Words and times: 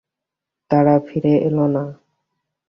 তারা 0.71 0.95
ফিরে 1.07 1.33
এলো 1.47 1.65
না। 1.75 1.83